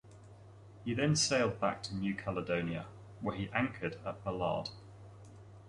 He 0.83 0.95
then 0.95 1.15
sailed 1.15 1.59
back 1.59 1.83
to 1.83 1.95
New 1.95 2.15
Caledonia, 2.15 2.87
where 3.19 3.35
he 3.35 3.49
anchored 3.51 3.99
at 4.03 4.23
Balade. 4.23 4.71